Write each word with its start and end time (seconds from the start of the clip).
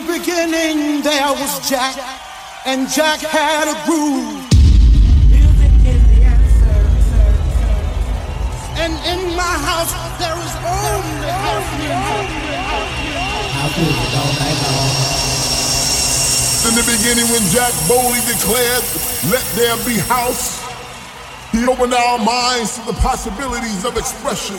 the 0.00 0.12
beginning 0.18 1.02
there 1.02 1.32
was 1.32 1.68
Jack, 1.68 1.98
and 2.64 2.88
Jack 2.88 3.18
had 3.18 3.66
a 3.66 3.74
groove. 3.84 4.46
Music 5.26 5.72
is 5.82 6.02
the 6.14 6.22
answer. 6.22 6.86
And 8.78 8.94
in 9.10 9.34
my 9.34 9.42
house 9.42 9.90
there 10.22 10.38
is 10.38 10.54
only 10.62 11.30
house 11.34 11.70
music. 11.82 11.98
In 16.68 16.74
the 16.74 16.86
beginning, 16.86 17.26
when 17.32 17.42
Jack 17.50 17.72
Bowley 17.88 18.20
declared, 18.22 18.84
Let 19.32 19.42
there 19.56 19.76
be 19.84 19.98
house, 19.98 20.62
he 21.50 21.66
opened 21.66 21.94
our 21.94 22.18
minds 22.18 22.78
to 22.78 22.86
the 22.86 22.92
possibilities 23.00 23.84
of 23.84 23.96
expression. 23.96 24.58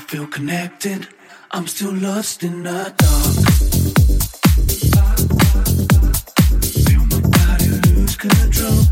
feel 0.00 0.26
connected. 0.26 1.08
I'm 1.50 1.66
still 1.66 1.94
lost 1.94 2.42
in 2.42 2.62
the 2.62 2.92
dark. 2.96 3.34
Feel 6.86 7.04
my 7.06 7.20
body 7.36 7.68
lose 7.90 8.16
control. 8.16 8.89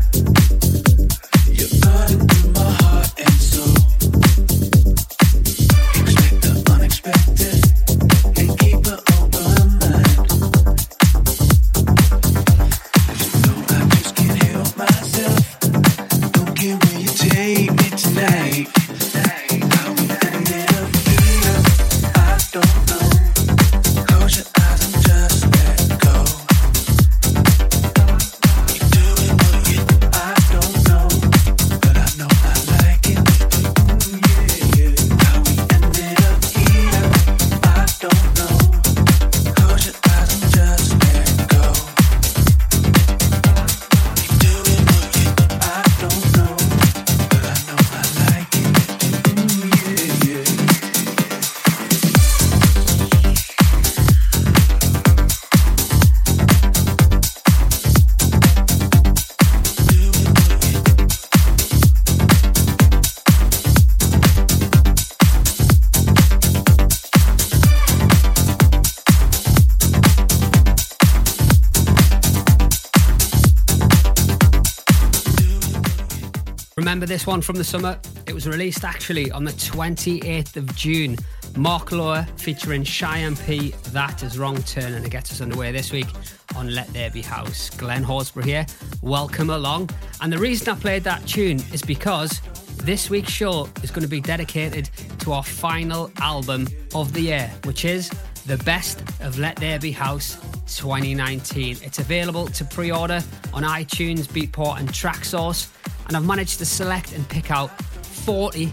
One 77.29 77.41
from 77.41 77.57
the 77.57 77.63
summer? 77.63 77.99
It 78.25 78.33
was 78.33 78.47
released 78.47 78.83
actually 78.83 79.29
on 79.31 79.43
the 79.43 79.51
28th 79.51 80.55
of 80.55 80.75
June. 80.75 81.15
Mark 81.55 81.91
Lower 81.91 82.25
featuring 82.37 82.83
Shy 82.83 83.19
MP, 83.19 83.79
That 83.91 84.23
is 84.23 84.39
Wrong 84.39 84.59
Turn, 84.63 84.93
and 84.93 85.05
it 85.05 85.11
gets 85.11 85.31
us 85.31 85.39
underway 85.39 85.71
this 85.71 85.91
week 85.91 86.07
on 86.55 86.73
Let 86.73 86.87
There 86.87 87.11
Be 87.11 87.21
House. 87.21 87.69
Glenn 87.69 88.03
Horsburgh 88.03 88.45
here, 88.45 88.65
welcome 89.03 89.51
along. 89.51 89.91
And 90.21 90.33
the 90.33 90.39
reason 90.39 90.69
I 90.69 90.79
played 90.79 91.03
that 91.03 91.23
tune 91.27 91.59
is 91.71 91.83
because 91.83 92.41
this 92.77 93.11
week's 93.11 93.31
show 93.31 93.69
is 93.83 93.91
going 93.91 94.01
to 94.01 94.09
be 94.09 94.21
dedicated 94.21 94.89
to 95.19 95.33
our 95.33 95.43
final 95.43 96.11
album 96.21 96.67
of 96.95 97.13
the 97.13 97.21
year, 97.21 97.51
which 97.63 97.85
is 97.85 98.09
the 98.47 98.57
best 98.63 99.03
of 99.21 99.37
Let 99.37 99.55
There 99.57 99.77
Be 99.77 99.91
House 99.91 100.35
2019. 100.75 101.77
It's 101.83 101.99
available 101.99 102.47
to 102.47 102.65
pre 102.65 102.91
order 102.91 103.21
on 103.53 103.61
iTunes, 103.61 104.21
Beatport, 104.21 104.79
and 104.79 104.89
Traxsource, 104.89 105.67
and 106.09 106.17
I've 106.17 106.25
managed 106.25 106.57
to 106.57 106.65
select 106.65 107.13
and 107.13 107.27
pick 107.29 107.51
out 107.51 107.69
40 108.03 108.65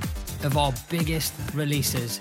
of 0.43 0.57
our 0.57 0.73
biggest 0.89 1.35
releases. 1.53 2.19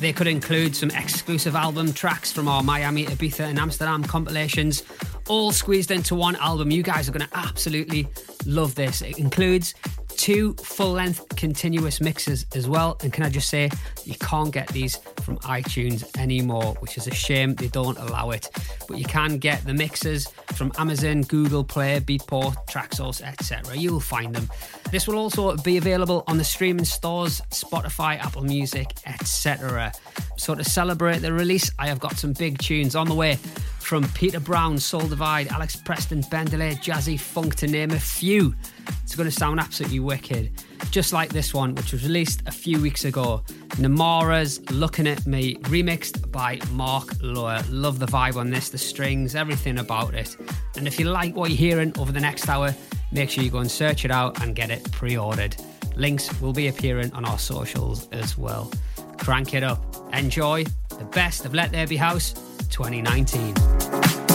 They 0.00 0.12
could 0.12 0.26
include 0.26 0.76
some 0.76 0.90
exclusive 0.90 1.54
album 1.54 1.94
tracks 1.94 2.30
from 2.30 2.46
our 2.46 2.62
Miami, 2.62 3.06
Ibiza, 3.06 3.40
and 3.40 3.58
Amsterdam 3.58 4.04
compilations, 4.04 4.82
all 5.28 5.50
squeezed 5.50 5.90
into 5.90 6.14
one 6.14 6.36
album. 6.36 6.70
You 6.70 6.82
guys 6.82 7.08
are 7.08 7.12
going 7.12 7.26
to 7.26 7.36
absolutely 7.36 8.06
love 8.44 8.74
this. 8.74 9.00
It 9.00 9.18
includes 9.18 9.74
two 10.20 10.52
full 10.54 10.92
length 10.92 11.26
continuous 11.36 11.98
mixes 11.98 12.44
as 12.54 12.68
well. 12.68 12.98
And 13.02 13.10
can 13.10 13.24
I 13.24 13.30
just 13.30 13.48
say, 13.48 13.70
you 14.04 14.14
can't 14.16 14.52
get 14.52 14.68
these 14.68 14.96
from 15.22 15.38
iTunes 15.38 16.04
anymore, 16.18 16.76
which 16.80 16.98
is 16.98 17.06
a 17.06 17.14
shame 17.14 17.54
they 17.54 17.68
don't 17.68 17.96
allow 17.96 18.30
it. 18.30 18.50
But 18.86 18.98
you 18.98 19.06
can 19.06 19.38
get 19.38 19.64
the 19.64 19.72
mixes 19.72 20.28
from 20.52 20.72
Amazon, 20.76 21.22
Google 21.22 21.64
Play, 21.64 22.00
Beatport, 22.00 22.54
Traxsource, 22.68 23.22
etc. 23.22 23.74
You'll 23.74 23.98
find 23.98 24.34
them. 24.34 24.50
This 24.90 25.08
will 25.08 25.16
also 25.16 25.56
be 25.56 25.78
available 25.78 26.22
on 26.26 26.36
the 26.36 26.44
streaming 26.44 26.84
stores, 26.84 27.40
Spotify, 27.50 28.18
Apple 28.18 28.42
Music, 28.42 28.92
etc. 29.06 29.90
So 30.36 30.54
to 30.54 30.64
celebrate 30.64 31.20
the 31.20 31.32
release, 31.32 31.70
I 31.78 31.86
have 31.86 31.98
got 31.98 32.18
some 32.18 32.34
big 32.34 32.58
tunes 32.58 32.94
on 32.94 33.08
the 33.08 33.14
way 33.14 33.36
from 33.78 34.06
Peter 34.08 34.38
Brown, 34.38 34.78
Soul 34.78 35.08
Divide, 35.08 35.48
Alex 35.48 35.76
Preston, 35.76 36.22
Ben 36.30 36.46
DeLay, 36.46 36.74
Jazzy 36.76 37.18
Funk, 37.18 37.54
to 37.56 37.66
name 37.66 37.92
a 37.92 37.98
few. 37.98 38.54
It's 39.02 39.16
going 39.16 39.28
to 39.28 39.34
sound 39.34 39.60
absolutely 39.60 40.00
wicked. 40.00 40.50
Just 40.90 41.12
like 41.12 41.30
this 41.30 41.52
one, 41.52 41.74
which 41.74 41.92
was 41.92 42.02
released 42.04 42.42
a 42.46 42.52
few 42.52 42.80
weeks 42.80 43.04
ago. 43.04 43.42
Namara's 43.76 44.60
Looking 44.70 45.06
at 45.06 45.26
Me, 45.26 45.56
remixed 45.56 46.30
by 46.30 46.58
Mark 46.72 47.08
Lower. 47.20 47.62
Love 47.68 47.98
the 47.98 48.06
vibe 48.06 48.36
on 48.36 48.50
this, 48.50 48.70
the 48.70 48.78
strings, 48.78 49.34
everything 49.34 49.78
about 49.78 50.14
it. 50.14 50.36
And 50.76 50.86
if 50.86 50.98
you 50.98 51.10
like 51.10 51.34
what 51.34 51.50
you're 51.50 51.58
hearing 51.58 51.92
over 51.98 52.12
the 52.12 52.20
next 52.20 52.48
hour, 52.48 52.74
make 53.12 53.30
sure 53.30 53.44
you 53.44 53.50
go 53.50 53.58
and 53.58 53.70
search 53.70 54.04
it 54.04 54.10
out 54.10 54.42
and 54.42 54.54
get 54.54 54.70
it 54.70 54.90
pre 54.92 55.16
ordered. 55.16 55.56
Links 55.96 56.40
will 56.40 56.52
be 56.52 56.68
appearing 56.68 57.12
on 57.12 57.24
our 57.24 57.38
socials 57.38 58.08
as 58.12 58.38
well. 58.38 58.70
Crank 59.18 59.54
it 59.54 59.62
up. 59.62 59.82
Enjoy 60.12 60.64
the 60.98 61.04
best 61.04 61.44
of 61.44 61.54
Let 61.54 61.72
There 61.72 61.86
Be 61.86 61.96
House 61.96 62.32
2019. 62.70 64.29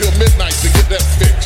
Till 0.00 0.18
midnight 0.18 0.52
to 0.52 0.68
get 0.68 0.88
that 0.88 1.02
fix. 1.18 1.39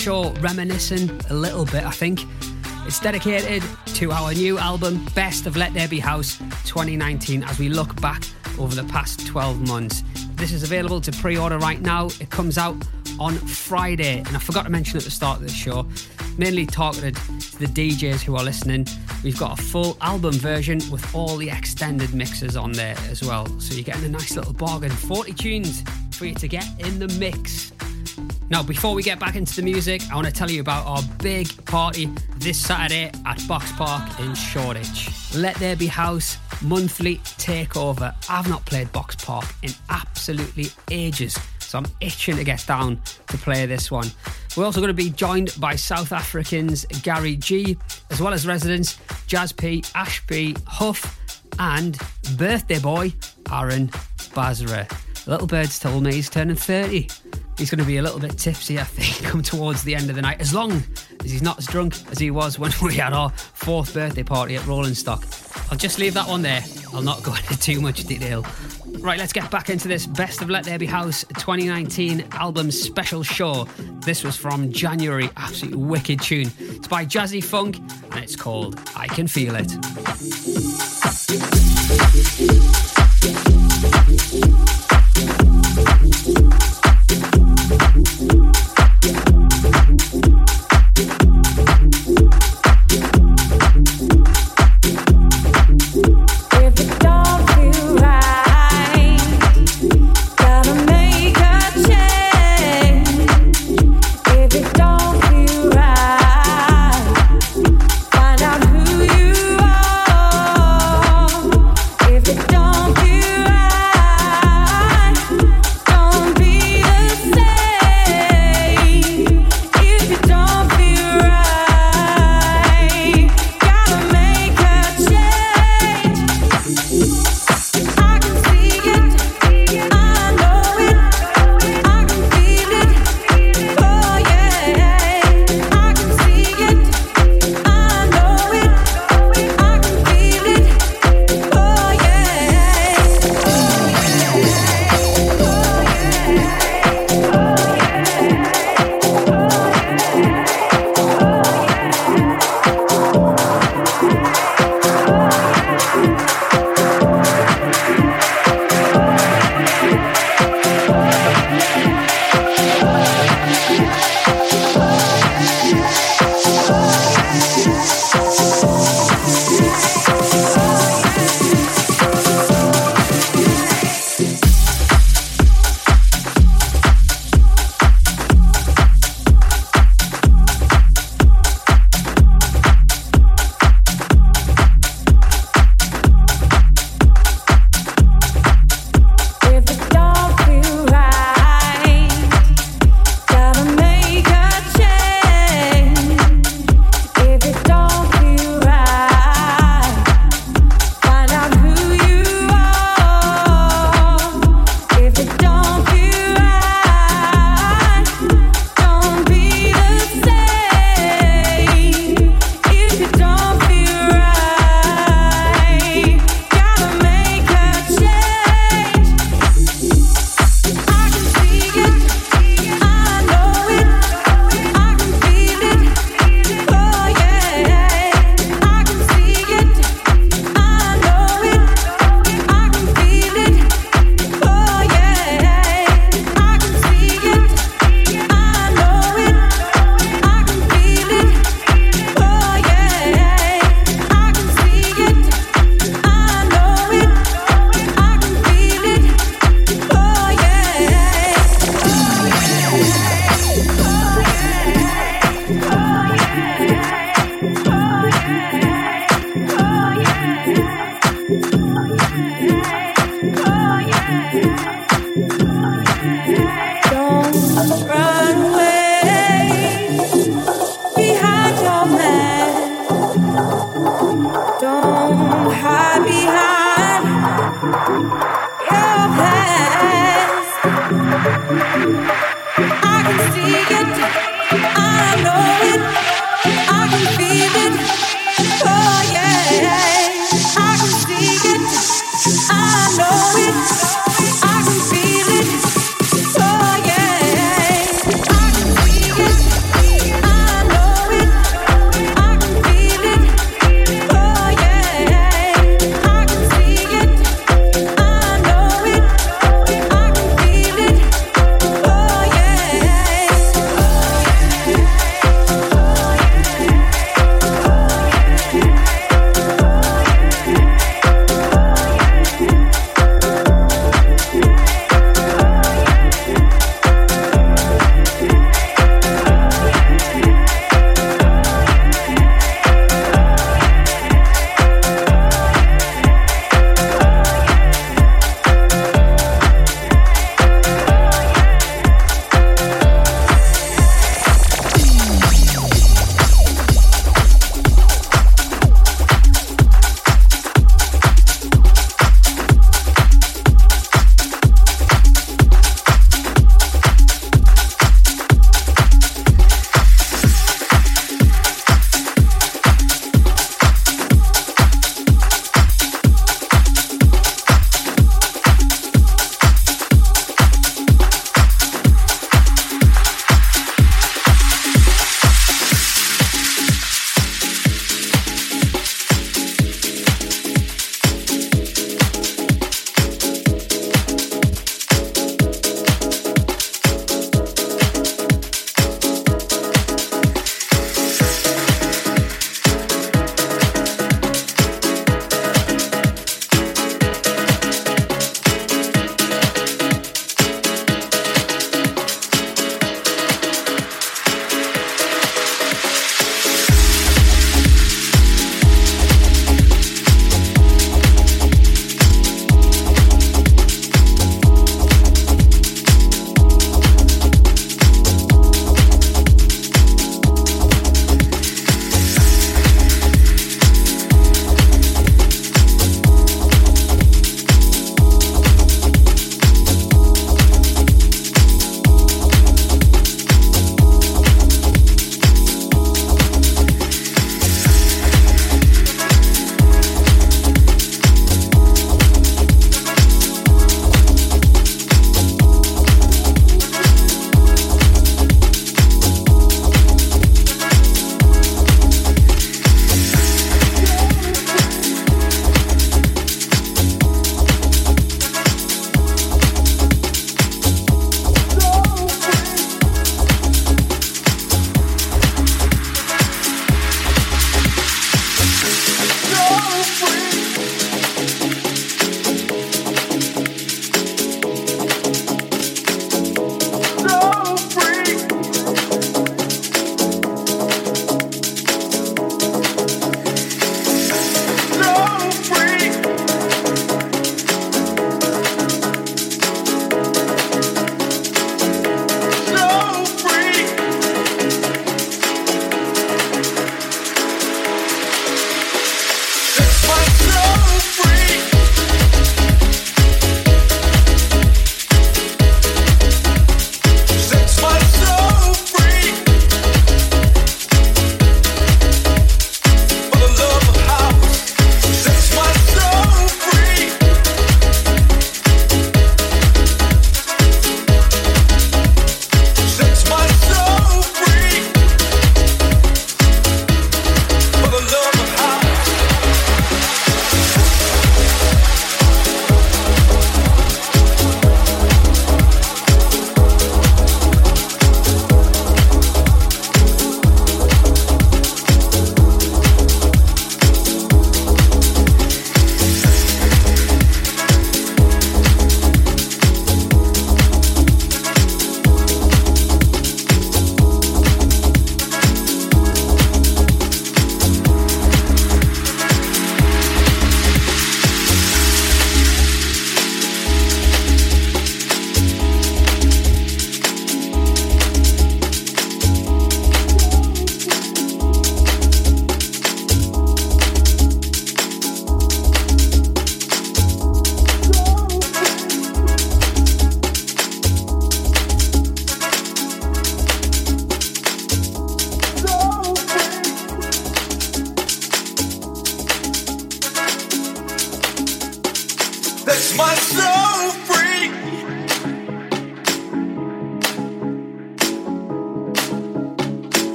Show, 0.00 0.30
reminiscing 0.40 1.10
a 1.28 1.34
little 1.34 1.66
bit, 1.66 1.84
I 1.84 1.90
think. 1.90 2.20
It's 2.86 2.98
dedicated 3.00 3.62
to 3.96 4.10
our 4.12 4.32
new 4.32 4.56
album, 4.56 5.04
Best 5.14 5.46
of 5.46 5.58
Let 5.58 5.74
There 5.74 5.88
Be 5.88 5.98
House 5.98 6.38
2019, 6.64 7.42
as 7.42 7.58
we 7.58 7.68
look 7.68 8.00
back 8.00 8.22
over 8.58 8.74
the 8.74 8.84
past 8.84 9.26
12 9.26 9.68
months. 9.68 10.02
This 10.36 10.52
is 10.54 10.62
available 10.62 11.02
to 11.02 11.12
pre 11.12 11.36
order 11.36 11.58
right 11.58 11.82
now. 11.82 12.06
It 12.18 12.30
comes 12.30 12.56
out 12.56 12.74
on 13.18 13.34
Friday, 13.34 14.20
and 14.20 14.28
I 14.28 14.38
forgot 14.38 14.62
to 14.62 14.70
mention 14.70 14.96
at 14.96 15.04
the 15.04 15.10
start 15.10 15.36
of 15.36 15.42
the 15.42 15.52
show, 15.52 15.86
mainly 16.38 16.64
targeted 16.64 17.16
to 17.16 17.58
the 17.58 17.66
DJs 17.66 18.22
who 18.22 18.36
are 18.36 18.42
listening. 18.42 18.86
We've 19.22 19.38
got 19.38 19.60
a 19.60 19.62
full 19.62 19.98
album 20.00 20.32
version 20.32 20.80
with 20.90 21.14
all 21.14 21.36
the 21.36 21.50
extended 21.50 22.14
mixes 22.14 22.56
on 22.56 22.72
there 22.72 22.96
as 23.10 23.22
well. 23.22 23.46
So 23.60 23.74
you're 23.74 23.84
getting 23.84 24.06
a 24.06 24.08
nice 24.08 24.34
little 24.34 24.54
bargain. 24.54 24.90
40 24.90 25.34
tunes 25.34 25.84
for 26.12 26.24
you 26.24 26.34
to 26.36 26.48
get 26.48 26.66
in 26.78 26.98
the 26.98 27.08
mix. 27.18 27.72
Now, 28.50 28.64
before 28.64 28.94
we 28.94 29.04
get 29.04 29.20
back 29.20 29.36
into 29.36 29.54
the 29.54 29.62
music, 29.62 30.02
I 30.10 30.16
want 30.16 30.26
to 30.26 30.32
tell 30.32 30.50
you 30.50 30.60
about 30.60 30.84
our 30.84 31.02
big 31.22 31.64
party 31.66 32.10
this 32.38 32.58
Saturday 32.58 33.12
at 33.24 33.46
Box 33.46 33.70
Park 33.72 34.18
in 34.18 34.34
Shoreditch. 34.34 35.08
Let 35.36 35.54
There 35.56 35.76
Be 35.76 35.86
House 35.86 36.36
monthly 36.60 37.18
takeover. 37.18 38.12
I've 38.28 38.48
not 38.48 38.66
played 38.66 38.90
Box 38.90 39.14
Park 39.14 39.44
in 39.62 39.70
absolutely 39.88 40.66
ages, 40.90 41.38
so 41.60 41.78
I'm 41.78 41.86
itching 42.00 42.34
to 42.38 42.44
get 42.44 42.66
down 42.66 43.00
to 43.28 43.38
play 43.38 43.66
this 43.66 43.88
one. 43.88 44.10
We're 44.56 44.64
also 44.64 44.80
going 44.80 44.88
to 44.88 44.94
be 44.94 45.10
joined 45.10 45.54
by 45.60 45.76
South 45.76 46.10
Africans 46.10 46.86
Gary 47.04 47.36
G, 47.36 47.78
as 48.10 48.20
well 48.20 48.32
as 48.32 48.48
residents 48.48 48.98
Jazz 49.28 49.52
P, 49.52 49.84
Ash 49.94 50.26
P, 50.26 50.56
Huff, 50.66 51.20
and 51.60 51.96
birthday 52.36 52.80
boy 52.80 53.12
Aaron 53.52 53.92
Basra. 54.34 54.88
Little 55.30 55.46
Bird's 55.46 55.78
told 55.78 56.02
me 56.02 56.12
he's 56.12 56.28
turning 56.28 56.56
30 56.56 57.08
he's 57.60 57.70
going 57.70 57.78
to 57.78 57.84
be 57.84 57.98
a 57.98 58.02
little 58.02 58.18
bit 58.18 58.36
tipsy, 58.38 58.80
I 58.80 58.84
think, 58.84 59.22
come 59.30 59.42
towards 59.42 59.84
the 59.84 59.94
end 59.94 60.08
of 60.08 60.16
the 60.16 60.22
night, 60.22 60.40
as 60.40 60.54
long 60.54 60.72
as 61.22 61.30
he's 61.30 61.42
not 61.42 61.58
as 61.58 61.66
drunk 61.66 61.94
as 62.10 62.18
he 62.18 62.30
was 62.30 62.58
when 62.58 62.72
we 62.82 62.94
had 62.94 63.12
our 63.12 63.30
fourth 63.30 63.92
birthday 63.94 64.22
party 64.22 64.56
at 64.56 64.66
Rolling 64.66 64.94
Stock. 64.94 65.24
I'll 65.70 65.78
just 65.78 65.98
leave 65.98 66.14
that 66.14 66.26
one 66.26 66.42
there. 66.42 66.64
I'll 66.94 67.02
not 67.02 67.22
go 67.22 67.34
into 67.36 67.58
too 67.58 67.80
much 67.80 68.04
detail. 68.04 68.44
Right, 68.98 69.18
let's 69.18 69.32
get 69.32 69.50
back 69.50 69.70
into 69.70 69.88
this 69.88 70.06
Best 70.06 70.42
of 70.42 70.50
Let 70.50 70.64
There 70.64 70.78
Be 70.78 70.86
House 70.86 71.24
2019 71.24 72.26
album 72.32 72.70
special 72.70 73.22
show. 73.22 73.64
This 74.00 74.24
was 74.24 74.36
from 74.36 74.72
January, 74.72 75.30
absolutely 75.36 75.84
wicked 75.84 76.20
tune. 76.20 76.50
It's 76.58 76.88
by 76.88 77.04
Jazzy 77.04 77.44
Funk 77.44 77.76
and 77.76 78.24
it's 78.24 78.36
called 78.36 78.80
I 78.96 79.06
Can 79.06 79.28
Feel 79.28 79.54
It. 79.56 79.70
Feel 85.20 85.28
right, 85.28 85.44
don't 86.24 86.48
be 86.50 86.79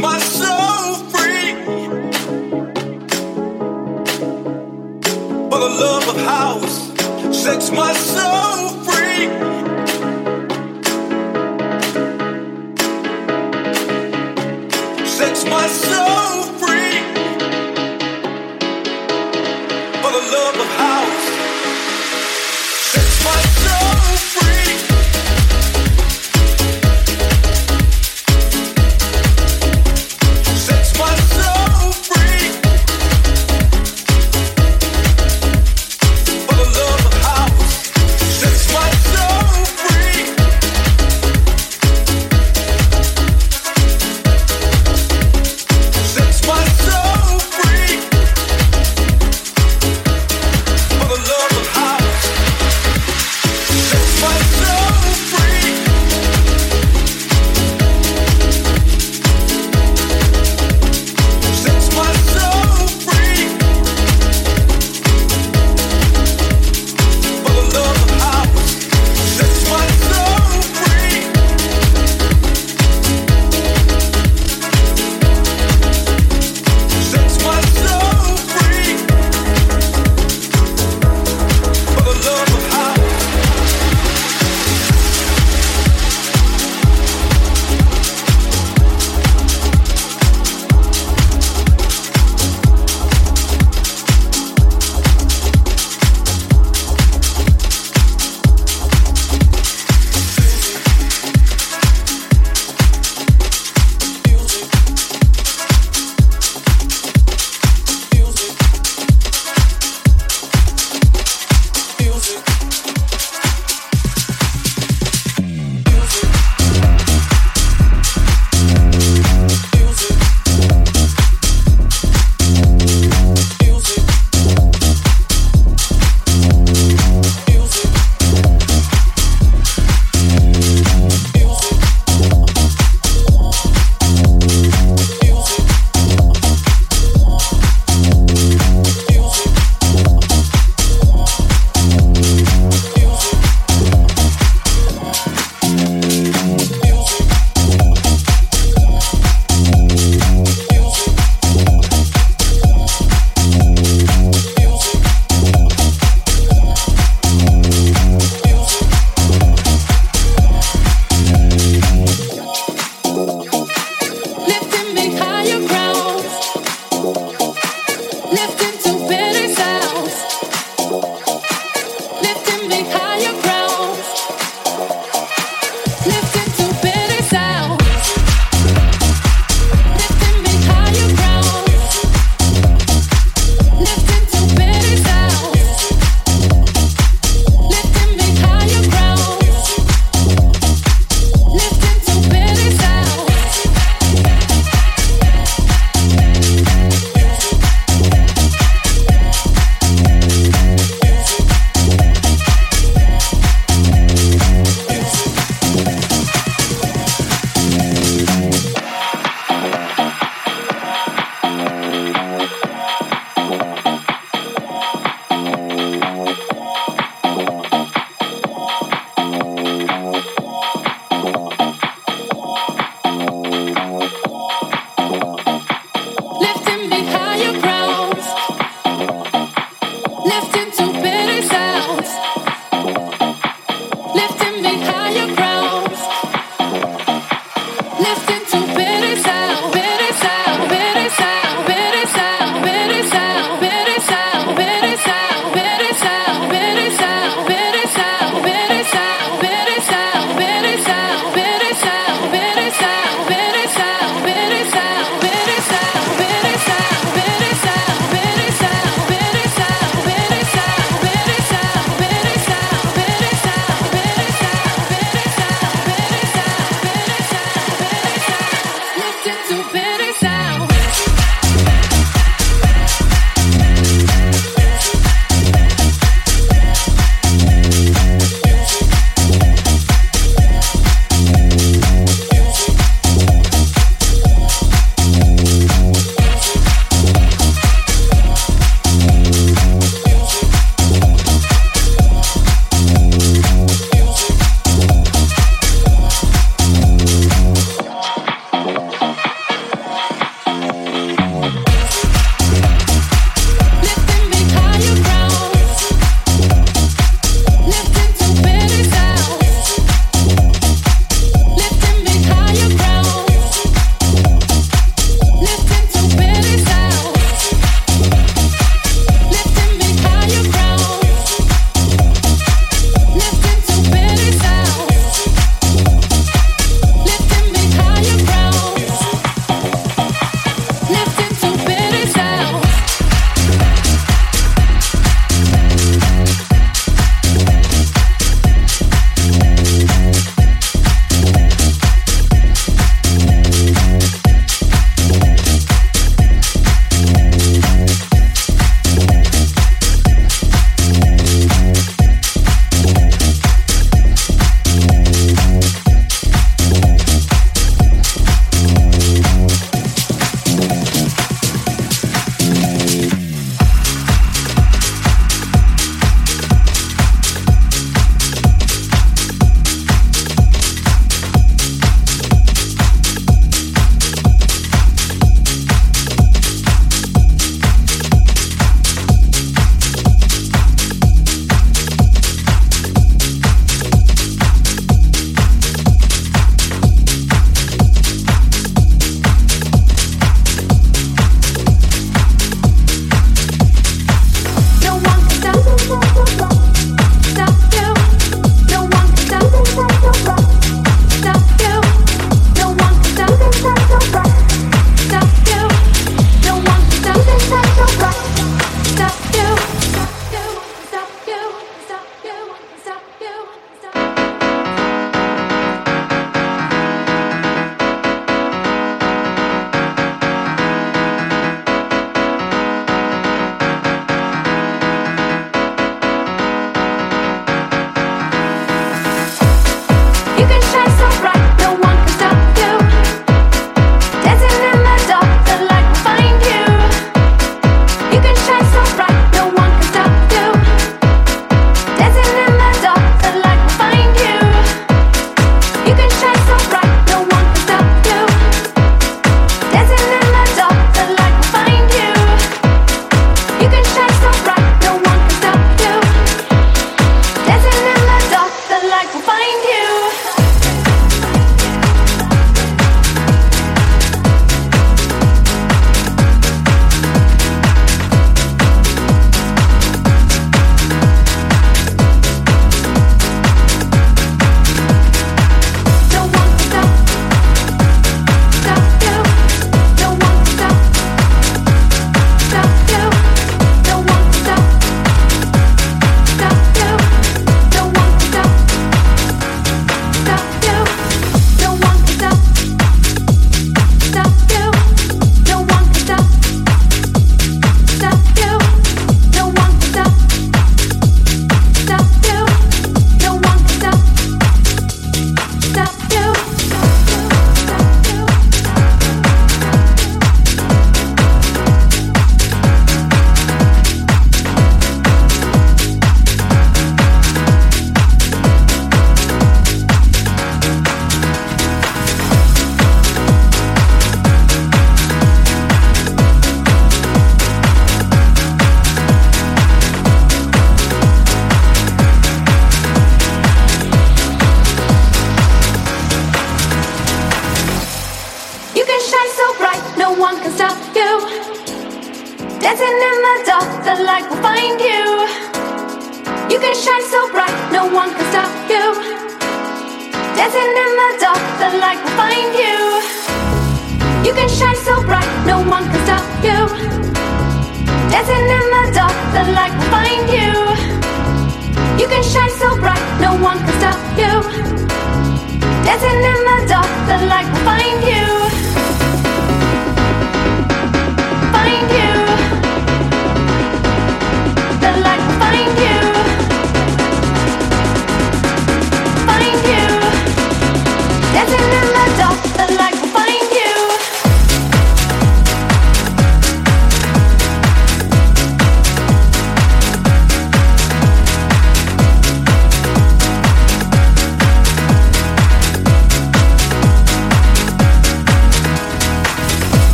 my 0.00 0.18
soul. 0.18 0.94
free 1.10 2.10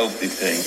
healthy 0.00 0.28
thing. 0.28 0.59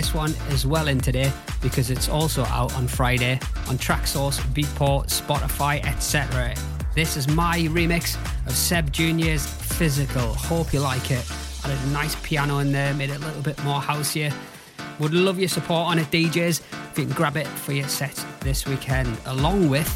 This 0.00 0.14
one 0.14 0.34
as 0.48 0.64
well 0.64 0.88
in 0.88 0.98
today 0.98 1.30
because 1.60 1.90
it's 1.90 2.08
also 2.08 2.44
out 2.46 2.74
on 2.74 2.88
Friday 2.88 3.34
on 3.68 3.76
Traxsource, 3.76 4.40
Beatport, 4.54 5.08
Spotify, 5.08 5.84
etc. 5.84 6.54
This 6.94 7.18
is 7.18 7.28
my 7.28 7.58
remix 7.68 8.14
of 8.46 8.54
Sebb 8.54 8.92
Junior's 8.92 9.46
Physical. 9.46 10.32
Hope 10.32 10.72
you 10.72 10.80
like 10.80 11.10
it. 11.10 11.30
Added 11.66 11.78
a 11.84 11.86
nice 11.88 12.16
piano 12.22 12.60
in 12.60 12.72
there, 12.72 12.94
made 12.94 13.10
it 13.10 13.18
a 13.18 13.26
little 13.26 13.42
bit 13.42 13.62
more 13.62 13.78
houseier. 13.78 14.32
Would 15.00 15.12
love 15.12 15.38
your 15.38 15.50
support 15.50 15.88
on 15.88 15.98
it, 15.98 16.10
DJs. 16.10 16.62
If 16.92 16.98
you 16.98 17.04
can 17.04 17.12
grab 17.12 17.36
it 17.36 17.46
for 17.46 17.72
your 17.72 17.88
set 17.88 18.24
this 18.40 18.66
weekend, 18.66 19.14
along 19.26 19.68
with 19.68 19.86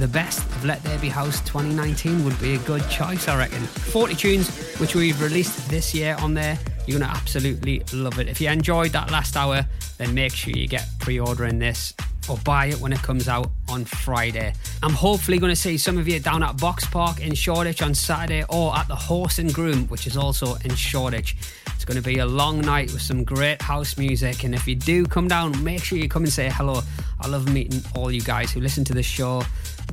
the 0.00 0.08
best 0.08 0.40
of 0.40 0.64
Let 0.64 0.82
There 0.82 0.98
Be 0.98 1.08
House 1.08 1.40
2019 1.42 2.24
would 2.24 2.40
be 2.40 2.56
a 2.56 2.58
good 2.58 2.82
choice, 2.90 3.28
I 3.28 3.38
reckon. 3.38 3.60
40 3.60 4.16
tunes 4.16 4.74
which 4.78 4.96
we've 4.96 5.22
released 5.22 5.70
this 5.70 5.94
year 5.94 6.16
on 6.18 6.34
there. 6.34 6.58
You're 6.86 6.98
going 6.98 7.10
to 7.10 7.16
absolutely 7.16 7.82
love 7.92 8.18
it. 8.18 8.28
If 8.28 8.40
you 8.40 8.50
enjoyed 8.50 8.92
that 8.92 9.10
last 9.10 9.36
hour, 9.36 9.66
then 9.98 10.14
make 10.14 10.32
sure 10.34 10.52
you 10.52 10.68
get 10.68 10.86
pre 10.98 11.18
ordering 11.18 11.58
this 11.58 11.94
or 12.28 12.36
buy 12.38 12.66
it 12.66 12.80
when 12.80 12.92
it 12.92 13.02
comes 13.02 13.28
out 13.28 13.50
on 13.68 13.84
Friday. 13.84 14.52
I'm 14.82 14.92
hopefully 14.92 15.38
going 15.38 15.52
to 15.52 15.56
see 15.56 15.78
some 15.78 15.98
of 15.98 16.08
you 16.08 16.20
down 16.20 16.42
at 16.42 16.56
Boxpark 16.56 17.20
in 17.20 17.34
Shoreditch 17.34 17.82
on 17.82 17.94
Saturday 17.94 18.44
or 18.48 18.76
at 18.76 18.88
the 18.88 18.94
Horse 18.94 19.38
and 19.38 19.52
Groom, 19.52 19.86
which 19.88 20.06
is 20.06 20.16
also 20.16 20.56
in 20.64 20.74
Shoreditch. 20.74 21.36
It's 21.74 21.84
going 21.84 22.02
to 22.02 22.08
be 22.08 22.18
a 22.18 22.26
long 22.26 22.60
night 22.60 22.92
with 22.92 23.02
some 23.02 23.24
great 23.24 23.60
house 23.60 23.98
music. 23.98 24.44
And 24.44 24.54
if 24.54 24.66
you 24.66 24.74
do 24.74 25.06
come 25.06 25.28
down, 25.28 25.62
make 25.62 25.82
sure 25.82 25.98
you 25.98 26.08
come 26.08 26.24
and 26.24 26.32
say 26.32 26.48
hello. 26.50 26.80
I 27.20 27.28
love 27.28 27.52
meeting 27.52 27.82
all 27.94 28.10
you 28.10 28.22
guys 28.22 28.52
who 28.52 28.60
listen 28.60 28.84
to 28.84 28.94
the 28.94 29.02
show, 29.02 29.42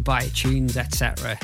buy 0.01 0.27
tunes, 0.33 0.77
etc. 0.77 1.37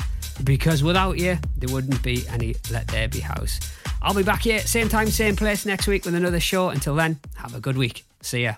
Because 0.44 0.82
without 0.82 1.18
you, 1.18 1.38
there 1.56 1.72
wouldn't 1.74 2.02
be 2.02 2.26
any 2.28 2.54
Let 2.70 2.88
There 2.88 3.08
Be 3.08 3.20
House. 3.20 3.60
I'll 4.00 4.14
be 4.14 4.22
back 4.22 4.42
here, 4.42 4.60
same 4.60 4.88
time, 4.88 5.08
same 5.08 5.36
place 5.36 5.66
next 5.66 5.86
week 5.86 6.04
with 6.04 6.14
another 6.14 6.40
show. 6.40 6.68
Until 6.68 6.94
then, 6.94 7.18
have 7.36 7.54
a 7.54 7.60
good 7.60 7.76
week. 7.76 8.04
See 8.22 8.44
ya. 8.44 8.54